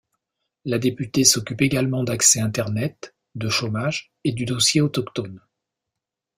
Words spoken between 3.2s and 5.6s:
de chômage et du dossier autochtone.